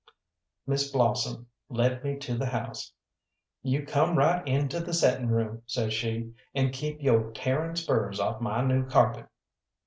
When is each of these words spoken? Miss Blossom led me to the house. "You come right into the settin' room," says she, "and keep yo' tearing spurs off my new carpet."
Miss 0.65 0.91
Blossom 0.91 1.45
led 1.69 2.03
me 2.03 2.17
to 2.17 2.35
the 2.35 2.47
house. 2.47 2.91
"You 3.61 3.85
come 3.85 4.17
right 4.17 4.41
into 4.47 4.79
the 4.79 4.95
settin' 4.95 5.29
room," 5.29 5.61
says 5.67 5.93
she, 5.93 6.33
"and 6.55 6.73
keep 6.73 7.03
yo' 7.03 7.29
tearing 7.35 7.75
spurs 7.75 8.19
off 8.19 8.41
my 8.41 8.61
new 8.63 8.83
carpet." 8.87 9.27